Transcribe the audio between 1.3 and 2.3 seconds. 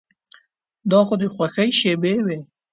خوښیو شېبې